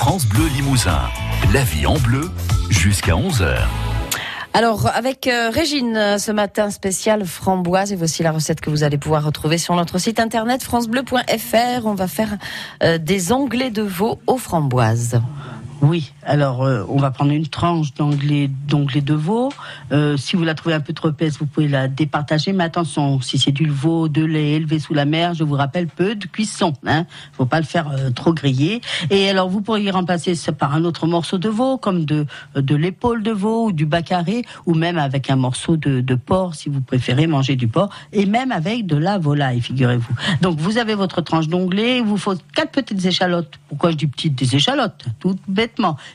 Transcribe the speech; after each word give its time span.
France 0.00 0.24
Bleu 0.24 0.46
Limousin. 0.46 0.98
La 1.52 1.62
vie 1.62 1.84
en 1.84 1.98
bleu 1.98 2.30
jusqu'à 2.70 3.12
11h. 3.12 3.54
Alors, 4.54 4.86
avec 4.86 5.26
euh, 5.26 5.50
Régine, 5.50 5.94
euh, 5.94 6.16
ce 6.16 6.32
matin 6.32 6.70
spécial 6.70 7.26
framboise, 7.26 7.92
et 7.92 7.96
voici 7.96 8.22
la 8.22 8.32
recette 8.32 8.62
que 8.62 8.70
vous 8.70 8.82
allez 8.82 8.96
pouvoir 8.96 9.22
retrouver 9.22 9.58
sur 9.58 9.74
notre 9.76 9.98
site 9.98 10.18
internet 10.18 10.62
francebleu.fr. 10.62 11.84
On 11.84 11.92
va 11.92 12.08
faire 12.08 12.38
euh, 12.82 12.96
des 12.96 13.30
onglets 13.30 13.70
de 13.70 13.82
veau 13.82 14.18
aux 14.26 14.38
framboises. 14.38 15.20
Oui, 15.82 16.12
alors 16.24 16.62
euh, 16.62 16.84
on 16.90 16.98
va 16.98 17.10
prendre 17.10 17.32
une 17.32 17.46
tranche 17.46 17.94
d'onglet 17.94 18.50
d'onglet 18.68 19.00
de 19.00 19.14
veau. 19.14 19.50
Euh, 19.92 20.18
si 20.18 20.36
vous 20.36 20.44
la 20.44 20.54
trouvez 20.54 20.74
un 20.74 20.80
peu 20.80 20.92
trop 20.92 21.08
épaisse, 21.08 21.38
vous 21.38 21.46
pouvez 21.46 21.68
la 21.68 21.88
départager. 21.88 22.52
Mais 22.52 22.64
attention, 22.64 23.20
si 23.22 23.38
c'est 23.38 23.50
du 23.50 23.66
veau 23.66 24.08
de 24.08 24.22
lait 24.22 24.52
élevé 24.52 24.78
sous 24.78 24.92
la 24.92 25.06
mer, 25.06 25.32
je 25.32 25.42
vous 25.42 25.54
rappelle 25.54 25.86
peu 25.86 26.14
de 26.14 26.26
cuisson. 26.26 26.74
Hein, 26.86 27.06
faut 27.32 27.46
pas 27.46 27.60
le 27.60 27.64
faire 27.66 27.90
euh, 27.92 28.10
trop 28.10 28.34
griller. 28.34 28.82
Et 29.08 29.30
alors 29.30 29.48
vous 29.48 29.62
pourriez 29.62 29.90
remplacer 29.90 30.34
ça 30.34 30.52
par 30.52 30.74
un 30.74 30.84
autre 30.84 31.06
morceau 31.06 31.38
de 31.38 31.48
veau, 31.48 31.78
comme 31.78 32.04
de 32.04 32.26
de 32.54 32.76
l'épaule 32.76 33.22
de 33.22 33.30
veau 33.32 33.68
ou 33.68 33.72
du 33.72 33.86
bacaré, 33.86 34.44
ou 34.66 34.74
même 34.74 34.98
avec 34.98 35.30
un 35.30 35.36
morceau 35.36 35.78
de, 35.78 36.02
de 36.02 36.14
porc 36.14 36.56
si 36.56 36.68
vous 36.68 36.82
préférez 36.82 37.26
manger 37.26 37.56
du 37.56 37.68
porc, 37.68 37.88
et 38.12 38.26
même 38.26 38.52
avec 38.52 38.86
de 38.86 38.96
la 38.96 39.18
volaille, 39.18 39.62
figurez-vous. 39.62 40.14
Donc 40.42 40.58
vous 40.58 40.76
avez 40.76 40.94
votre 40.94 41.22
tranche 41.22 41.48
d'onglet. 41.48 41.98
Il 41.98 42.04
vous 42.04 42.18
faut 42.18 42.34
quatre 42.54 42.72
petites 42.72 43.04
échalotes. 43.04 43.58
Pourquoi 43.68 43.92
je 43.92 43.96
dis 43.96 44.06
petites 44.06 44.34
des 44.34 44.56
échalotes? 44.56 45.06
Toutes 45.20 45.40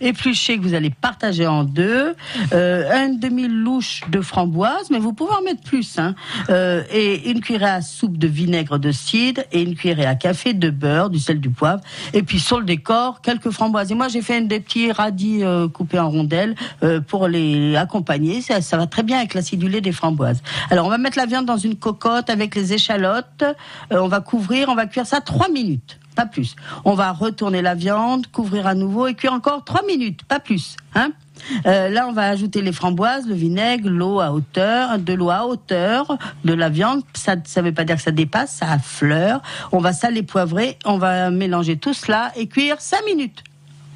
épluchées 0.00 0.58
que 0.58 0.62
vous 0.62 0.74
allez 0.74 0.90
partager 0.90 1.46
en 1.46 1.64
deux, 1.64 2.14
euh, 2.52 3.06
une 3.06 3.18
demi-louche 3.18 4.02
de 4.08 4.20
framboise, 4.20 4.90
mais 4.90 4.98
vous 4.98 5.12
pouvez 5.12 5.32
en 5.32 5.42
mettre 5.42 5.62
plus, 5.62 5.98
hein, 5.98 6.14
euh, 6.48 6.82
et 6.92 7.30
une 7.30 7.40
cuillère 7.40 7.74
à 7.74 7.82
soupe 7.82 8.18
de 8.18 8.26
vinaigre 8.26 8.78
de 8.78 8.92
cidre 8.92 9.42
et 9.52 9.62
une 9.62 9.74
cuillère 9.74 10.08
à 10.08 10.14
café 10.14 10.52
de 10.54 10.70
beurre, 10.70 11.10
du 11.10 11.18
sel, 11.18 11.40
du 11.40 11.50
poivre, 11.50 11.82
et 12.12 12.22
puis 12.22 12.40
sur 12.40 12.58
le 12.58 12.64
décor 12.64 13.20
quelques 13.20 13.50
framboises. 13.50 13.90
Et 13.92 13.94
moi 13.94 14.08
j'ai 14.08 14.22
fait 14.22 14.38
une, 14.38 14.48
des 14.48 14.60
petits 14.60 14.92
radis 14.92 15.42
euh, 15.42 15.68
coupés 15.68 15.98
en 15.98 16.10
rondelles 16.10 16.54
pour 17.08 17.28
les 17.28 17.76
accompagner. 17.76 18.40
Ça, 18.40 18.60
ça 18.60 18.76
va 18.76 18.86
très 18.86 19.02
bien 19.02 19.18
avec 19.18 19.34
l'acidulé 19.34 19.80
des 19.80 19.92
framboises. 19.92 20.42
Alors 20.70 20.86
on 20.86 20.90
va 20.90 20.98
mettre 20.98 21.18
la 21.18 21.26
viande 21.26 21.46
dans 21.46 21.56
une 21.56 21.76
cocotte 21.76 22.30
avec 22.30 22.54
les 22.54 22.72
échalotes. 22.72 23.44
On 23.90 24.08
va 24.08 24.20
couvrir, 24.20 24.68
on 24.68 24.74
va 24.74 24.86
cuire 24.86 25.06
ça 25.06 25.20
trois 25.20 25.48
minutes 25.48 25.98
pas 26.20 26.26
plus. 26.26 26.54
On 26.84 26.92
va 26.92 27.12
retourner 27.12 27.62
la 27.62 27.74
viande, 27.74 28.26
couvrir 28.26 28.66
à 28.66 28.74
nouveau 28.74 29.06
et 29.06 29.14
cuire 29.14 29.32
encore 29.32 29.64
trois 29.64 29.82
minutes, 29.86 30.22
pas 30.24 30.38
plus. 30.38 30.76
Hein 30.94 31.12
euh, 31.64 31.88
là, 31.88 32.06
on 32.08 32.12
va 32.12 32.28
ajouter 32.28 32.60
les 32.60 32.72
framboises, 32.72 33.26
le 33.26 33.34
vinaigre, 33.34 33.88
l'eau 33.88 34.20
à 34.20 34.30
hauteur, 34.30 34.98
de 34.98 35.14
l'eau 35.14 35.30
à 35.30 35.46
hauteur 35.46 36.18
de 36.44 36.52
la 36.52 36.68
viande. 36.68 37.02
Ça 37.14 37.36
ne 37.36 37.62
veut 37.62 37.72
pas 37.72 37.84
dire 37.84 37.96
que 37.96 38.02
ça 38.02 38.10
dépasse, 38.10 38.56
ça 38.56 38.70
affleure. 38.70 39.40
On 39.72 39.78
va 39.78 39.94
saler, 39.94 40.22
poivrer, 40.22 40.78
on 40.84 40.98
va 40.98 41.30
mélanger 41.30 41.78
tout 41.78 41.94
cela 41.94 42.32
et 42.36 42.46
cuire 42.48 42.82
cinq 42.82 43.02
minutes, 43.06 43.42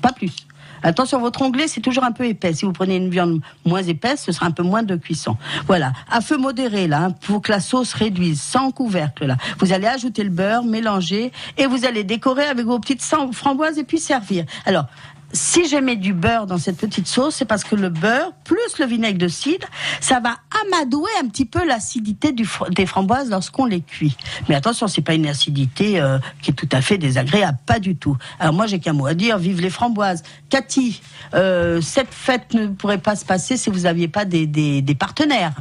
pas 0.00 0.12
plus. 0.12 0.46
Attention, 0.84 1.18
votre 1.18 1.40
onglet, 1.40 1.66
c'est 1.66 1.80
toujours 1.80 2.04
un 2.04 2.12
peu 2.12 2.26
épais. 2.26 2.52
Si 2.52 2.66
vous 2.66 2.72
prenez 2.72 2.96
une 2.96 3.08
viande 3.08 3.40
moins 3.64 3.82
épaisse, 3.82 4.22
ce 4.24 4.32
sera 4.32 4.46
un 4.46 4.50
peu 4.50 4.62
moins 4.62 4.82
de 4.82 4.96
cuisson. 4.96 5.36
Voilà. 5.66 5.92
À 6.10 6.20
feu 6.20 6.36
modéré, 6.36 6.86
là, 6.86 7.04
hein, 7.04 7.10
pour 7.10 7.40
que 7.40 7.50
la 7.50 7.60
sauce 7.60 7.94
réduise, 7.94 8.40
sans 8.40 8.70
couvercle, 8.70 9.24
là. 9.26 9.36
Vous 9.58 9.72
allez 9.72 9.86
ajouter 9.86 10.22
le 10.22 10.30
beurre, 10.30 10.62
mélanger, 10.62 11.32
et 11.56 11.66
vous 11.66 11.86
allez 11.86 12.04
décorer 12.04 12.44
avec 12.44 12.66
vos 12.66 12.78
petites 12.78 13.02
framboises 13.02 13.78
et 13.78 13.84
puis 13.84 13.98
servir. 13.98 14.44
Alors, 14.66 14.84
si 15.32 15.68
je 15.68 15.76
mets 15.76 15.96
du 15.96 16.12
beurre 16.12 16.46
dans 16.46 16.58
cette 16.58 16.76
petite 16.76 17.06
sauce, 17.06 17.36
c'est 17.36 17.44
parce 17.44 17.64
que 17.64 17.74
le 17.74 17.88
beurre, 17.88 18.32
plus 18.44 18.78
le 18.78 18.86
vinaigre 18.86 19.18
de 19.18 19.28
cidre, 19.28 19.66
ça 20.00 20.20
va 20.20 20.36
amadouer 20.64 21.10
un 21.22 21.28
petit 21.28 21.44
peu 21.44 21.66
l'acidité 21.66 22.32
des 22.32 22.86
framboises 22.86 23.30
lorsqu'on 23.30 23.64
les 23.64 23.80
cuit. 23.80 24.16
Mais 24.48 24.54
attention, 24.54 24.86
c'est 24.86 25.02
pas 25.02 25.14
une 25.14 25.26
acidité 25.26 26.00
euh, 26.00 26.18
qui 26.42 26.50
est 26.50 26.54
tout 26.54 26.68
à 26.72 26.80
fait 26.80 26.98
désagréable, 26.98 27.58
pas 27.66 27.78
du 27.80 27.96
tout. 27.96 28.16
Alors 28.38 28.54
moi, 28.54 28.66
j'ai 28.66 28.78
qu'un 28.78 28.92
mot 28.92 29.06
à 29.06 29.14
dire, 29.14 29.38
vive 29.38 29.60
les 29.60 29.70
framboises. 29.70 30.22
Cathy, 30.50 31.00
euh, 31.34 31.80
cette 31.80 32.12
fête 32.12 32.54
ne 32.54 32.68
pourrait 32.68 32.98
pas 32.98 33.16
se 33.16 33.24
passer 33.24 33.56
si 33.56 33.70
vous 33.70 33.80
n'aviez 33.80 34.08
pas 34.08 34.24
des, 34.24 34.46
des, 34.46 34.82
des 34.82 34.94
partenaires. 34.94 35.52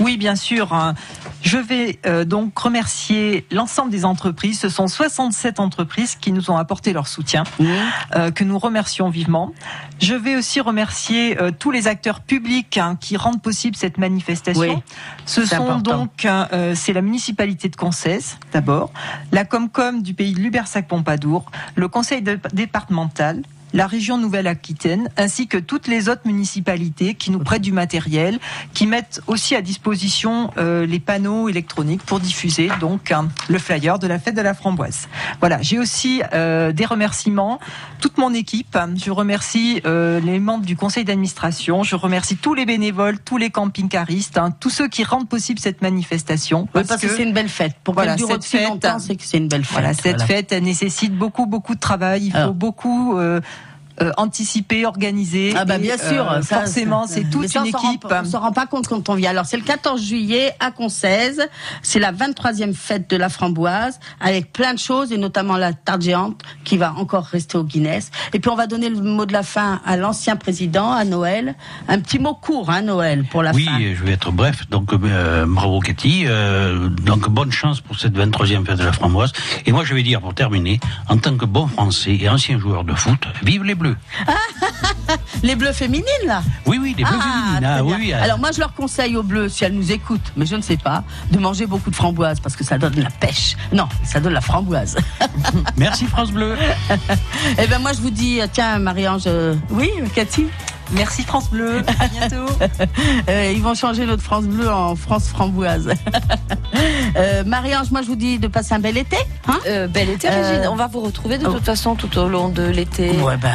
Oui, 0.00 0.16
bien 0.16 0.34
sûr. 0.36 0.72
hein. 0.72 0.94
Je 1.42 1.58
vais 1.58 2.00
euh, 2.06 2.24
donc 2.24 2.58
remercier 2.58 3.46
l'ensemble 3.50 3.90
des 3.90 4.04
entreprises. 4.04 4.58
Ce 4.60 4.68
sont 4.68 4.88
67 4.88 5.60
entreprises 5.60 6.16
qui 6.16 6.32
nous 6.32 6.50
ont 6.50 6.56
apporté 6.56 6.92
leur 6.92 7.06
soutien, 7.06 7.44
euh, 8.16 8.30
que 8.30 8.44
nous 8.44 8.58
remercions 8.58 9.10
vivement. 9.12 9.52
Je 10.00 10.14
vais 10.14 10.34
aussi 10.34 10.60
remercier 10.60 11.40
euh, 11.40 11.50
tous 11.56 11.70
les 11.70 11.86
acteurs 11.86 12.20
publics 12.20 12.76
hein, 12.78 12.96
qui 13.00 13.16
rendent 13.16 13.40
possible 13.40 13.76
cette 13.76 13.98
manifestation. 13.98 14.60
Oui, 14.60 14.82
Ce 15.26 15.44
c'est 15.46 15.54
sont 15.56 15.62
important. 15.68 15.98
donc, 15.98 16.24
hein, 16.24 16.48
euh, 16.52 16.74
c'est 16.74 16.92
la 16.92 17.02
municipalité 17.02 17.68
de 17.68 17.76
Concès 17.76 18.18
d'abord, 18.52 18.90
la 19.30 19.44
Comcom 19.44 20.02
du 20.02 20.14
pays 20.14 20.32
de 20.32 20.40
Lubersac-Pompadour, 20.40 21.50
le 21.76 21.86
conseil 21.88 22.22
de- 22.22 22.40
départemental, 22.52 23.42
la 23.72 23.86
région 23.86 24.18
Nouvelle-Aquitaine, 24.18 25.08
ainsi 25.16 25.46
que 25.46 25.58
toutes 25.58 25.86
les 25.88 26.08
autres 26.08 26.22
municipalités 26.26 27.14
qui 27.14 27.30
nous 27.30 27.38
prêtent 27.38 27.62
du 27.62 27.72
matériel, 27.72 28.38
qui 28.74 28.86
mettent 28.86 29.20
aussi 29.26 29.54
à 29.54 29.62
disposition 29.62 30.50
euh, 30.58 30.86
les 30.86 31.00
panneaux 31.00 31.48
électroniques 31.48 32.02
pour 32.02 32.20
diffuser 32.20 32.70
donc 32.80 33.10
hein, 33.12 33.28
le 33.48 33.58
flyer 33.58 33.98
de 33.98 34.06
la 34.06 34.18
fête 34.18 34.34
de 34.34 34.40
la 34.42 34.54
framboise. 34.54 35.08
Voilà, 35.40 35.60
j'ai 35.62 35.78
aussi 35.78 36.22
euh, 36.34 36.72
des 36.72 36.84
remerciements, 36.84 37.58
toute 38.00 38.18
mon 38.18 38.34
équipe. 38.34 38.76
Je 38.96 39.10
remercie 39.10 39.80
euh, 39.86 40.20
les 40.20 40.38
membres 40.38 40.64
du 40.64 40.76
conseil 40.76 41.04
d'administration, 41.04 41.82
je 41.82 41.96
remercie 41.96 42.36
tous 42.36 42.54
les 42.54 42.66
bénévoles, 42.66 43.18
tous 43.20 43.36
les 43.38 43.50
camping-caristes, 43.50 44.38
hein, 44.38 44.50
tous 44.58 44.70
ceux 44.70 44.88
qui 44.88 45.04
rendent 45.04 45.28
possible 45.28 45.58
cette 45.58 45.82
manifestation. 45.82 46.68
Oui, 46.74 46.82
parce 46.86 47.00
que, 47.00 47.08
c'est 47.08 47.22
une 47.22 47.32
belle 47.32 47.48
fête. 47.48 47.76
Pour 47.84 47.94
Voilà, 47.94 48.16
dure 48.16 48.28
cette 48.28 48.44
fête- 48.44 48.98
c'est 48.98 49.16
que 49.16 49.22
c'est 49.24 49.38
une 49.38 49.48
belle 49.48 49.64
fête. 49.64 49.72
Voilà, 49.72 49.94
cette 49.94 50.02
Voilà. 50.18 50.26
fête 50.26 50.52
elle 50.52 50.64
nécessite 50.64 51.14
beaucoup, 51.16 51.46
beaucoup 51.46 51.74
de 51.74 51.80
travail. 51.80 52.26
Il 52.26 52.32
faut 52.32 52.36
Alors. 52.38 52.54
beaucoup 52.54 53.18
euh, 54.00 54.10
anticiper, 54.16 54.86
organiser. 54.86 55.52
Ah 55.56 55.64
bah 55.64 55.76
Et, 55.76 55.80
bien 55.80 55.98
sûr, 55.98 56.30
euh, 56.30 56.42
ça, 56.42 56.60
forcément, 56.60 57.06
c'est 57.06 57.28
toute 57.28 57.48
ça, 57.48 57.60
une 57.64 57.74
on 57.74 57.78
rend 57.78 57.88
équipe. 57.90 58.08
pas- 58.08 58.22
On 58.24 58.28
s'en 58.28 58.40
rend 58.40 58.52
pas 58.52 58.66
compte 58.66 58.88
quand 58.88 59.08
on 59.08 59.14
vient. 59.14 59.30
Alors 59.30 59.46
c'est 59.46 59.56
le 59.56 59.62
14 59.64 60.02
juillet 60.02 60.52
à 60.60 60.70
Concès, 60.70 61.36
c'est 61.82 61.98
la 61.98 62.12
23e 62.12 62.74
fête 62.74 63.08
de 63.10 63.16
la 63.16 63.28
framboise 63.28 63.98
avec 64.20 64.52
plein 64.52 64.74
de 64.74 64.78
choses 64.78 65.12
et 65.12 65.18
notamment 65.18 65.56
la 65.56 65.72
tarte 65.72 66.02
géante 66.02 66.40
qui 66.64 66.76
va 66.78 66.94
encore 66.96 67.24
rester 67.24 67.58
au 67.58 67.64
Guinness. 67.64 68.10
Et 68.32 68.38
puis 68.40 68.50
on 68.50 68.54
va 68.56 68.66
donner 68.66 68.88
le 68.88 69.00
mot 69.00 69.26
de 69.26 69.32
la 69.32 69.42
fin 69.42 69.80
à 69.84 69.96
l'ancien 69.96 70.36
président, 70.36 70.92
à 70.92 71.04
Noël. 71.04 71.54
Un 71.88 72.00
petit 72.00 72.18
mot 72.18 72.34
court, 72.34 72.70
hein, 72.70 72.82
Noël, 72.82 73.24
pour 73.30 73.42
la 73.42 73.52
Oui, 73.52 73.64
fin. 73.64 73.78
je 73.80 74.02
vais 74.04 74.12
être 74.12 74.32
bref. 74.32 74.68
Donc, 74.70 74.92
euh, 74.92 75.44
bravo 75.46 75.80
Cathy. 75.80 76.24
Euh, 76.26 76.88
donc, 76.88 77.28
bonne 77.28 77.52
chance 77.52 77.80
pour 77.80 77.98
cette 77.98 78.14
23e 78.16 78.64
fête 78.64 78.78
de 78.78 78.84
la 78.84 78.92
framboise. 78.92 79.32
Et 79.66 79.72
moi, 79.72 79.84
je 79.84 79.94
vais 79.94 80.02
dire, 80.02 80.20
pour 80.20 80.34
terminer, 80.34 80.80
en 81.08 81.18
tant 81.18 81.36
que 81.36 81.44
bon 81.44 81.66
Français 81.66 82.16
et 82.20 82.28
ancien 82.28 82.58
joueur 82.58 82.84
de 82.84 82.94
foot, 82.94 83.26
vive 83.42 83.64
les 83.64 83.74
Bleus. 83.82 83.96
Les 85.42 85.56
bleus 85.56 85.72
féminines 85.72 86.04
là. 86.26 86.42
Oui, 86.66 86.78
oui, 86.80 86.94
les 86.96 87.04
Bleus 87.04 87.18
féminines. 87.18 87.64
Ah, 87.64 87.82
bien. 87.82 87.82
oui, 87.82 87.94
oui. 87.98 88.12
Alors 88.12 88.38
moi 88.38 88.50
je 88.52 88.60
leur 88.60 88.72
conseille 88.74 89.16
aux 89.16 89.22
bleus, 89.22 89.48
si 89.48 89.64
elles 89.64 89.74
nous 89.74 89.90
écoutent, 89.90 90.32
mais 90.36 90.46
je 90.46 90.54
ne 90.56 90.62
sais 90.62 90.76
pas, 90.76 91.02
de 91.30 91.38
manger 91.38 91.66
beaucoup 91.66 91.90
de 91.90 91.96
framboises 91.96 92.40
parce 92.40 92.56
que 92.56 92.64
ça 92.64 92.78
donne 92.78 92.98
la 93.00 93.10
pêche. 93.10 93.56
Non, 93.72 93.88
ça 94.04 94.20
donne 94.20 94.32
la 94.34 94.40
framboise. 94.40 94.96
Merci 95.76 96.06
France 96.06 96.30
Bleu. 96.30 96.56
Eh 97.58 97.66
ben 97.66 97.78
moi 97.80 97.92
je 97.92 98.00
vous 98.00 98.10
dis, 98.10 98.40
tiens 98.52 98.78
Marie-Ange, 98.78 99.24
euh, 99.26 99.54
oui 99.70 99.90
Cathy, 100.14 100.46
Merci 100.92 101.22
France 101.22 101.50
Bleu. 101.50 101.82
À 101.98 102.08
bientôt. 102.08 102.52
Euh, 103.28 103.52
ils 103.54 103.62
vont 103.62 103.74
changer 103.74 104.04
notre 104.04 104.22
France 104.22 104.44
bleue 104.44 104.70
en 104.70 104.94
France 104.94 105.28
framboise. 105.28 105.92
Euh, 107.22 107.44
Marie-Ange, 107.44 107.90
moi 107.90 108.02
je 108.02 108.08
vous 108.08 108.16
dis 108.16 108.38
de 108.38 108.48
passer 108.48 108.74
un 108.74 108.78
bel 108.78 108.96
été. 108.96 109.16
Hein 109.48 109.58
Euh, 109.66 109.86
bel 109.86 110.10
été, 110.10 110.28
Euh, 110.28 110.48
Régine. 110.50 110.68
On 110.70 110.74
va 110.76 110.86
vous 110.86 111.00
retrouver 111.00 111.38
de 111.38 111.46
oh. 111.46 111.52
toute 111.52 111.64
façon 111.64 111.94
tout 111.94 112.18
au 112.18 112.28
long 112.28 112.48
de 112.48 112.62
l'été. 112.62 113.10
ouais 113.10 113.36
ben, 113.36 113.52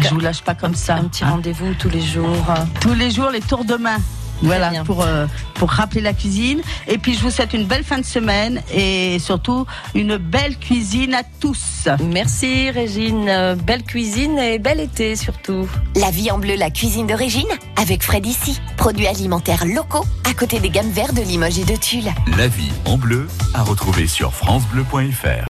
je 0.00 0.08
vous 0.08 0.20
lâche 0.20 0.42
pas 0.42 0.54
comme 0.54 0.74
ça. 0.74 0.96
Un 0.96 1.04
petit 1.04 1.24
hein. 1.24 1.30
rendez-vous 1.30 1.74
tous 1.74 1.88
les 1.88 2.00
jours. 2.02 2.44
Tous 2.80 2.94
les 2.94 3.10
jours 3.10 3.30
les 3.30 3.40
tours 3.40 3.64
de 3.64 3.74
main. 3.76 3.98
Voilà 4.42 4.84
pour 4.84 5.02
euh, 5.02 5.26
pour 5.54 5.70
rappeler 5.70 6.00
la 6.00 6.12
cuisine 6.12 6.60
et 6.86 6.98
puis 6.98 7.14
je 7.14 7.20
vous 7.20 7.30
souhaite 7.30 7.52
une 7.54 7.64
belle 7.64 7.84
fin 7.84 7.98
de 7.98 8.04
semaine 8.04 8.62
et 8.72 9.18
surtout 9.18 9.66
une 9.94 10.16
belle 10.16 10.56
cuisine 10.58 11.14
à 11.14 11.22
tous. 11.40 11.88
Merci 12.04 12.70
Régine. 12.70 13.28
Euh, 13.28 13.54
Belle 13.54 13.82
cuisine 13.82 14.38
et 14.38 14.58
bel 14.58 14.80
été 14.80 15.16
surtout. 15.16 15.68
La 15.96 16.10
vie 16.10 16.30
en 16.30 16.38
bleu, 16.38 16.54
la 16.56 16.70
cuisine 16.70 17.06
de 17.06 17.14
Régine, 17.14 17.48
avec 17.80 18.02
Fred 18.02 18.26
ici. 18.26 18.60
Produits 18.76 19.06
alimentaires 19.06 19.64
locaux, 19.66 20.04
à 20.28 20.34
côté 20.34 20.60
des 20.60 20.70
gammes 20.70 20.90
vertes 20.90 21.14
de 21.14 21.22
Limoges 21.22 21.58
et 21.58 21.64
de 21.64 21.76
Tulle. 21.76 22.12
La 22.36 22.48
vie 22.48 22.70
en 22.84 22.96
bleu 22.96 23.26
à 23.54 23.62
retrouver 23.62 24.06
sur 24.06 24.32
francebleu.fr. 24.34 25.44